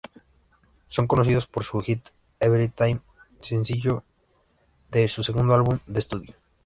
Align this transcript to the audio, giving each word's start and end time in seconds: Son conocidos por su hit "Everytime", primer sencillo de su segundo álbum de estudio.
Son 0.87 1.05
conocidos 1.05 1.45
por 1.45 1.63
su 1.63 1.79
hit 1.83 2.03
"Everytime", 2.39 3.01
primer 3.03 3.45
sencillo 3.45 4.03
de 4.89 5.07
su 5.07 5.21
segundo 5.21 5.53
álbum 5.53 5.77
de 5.85 5.99
estudio. 5.99 6.33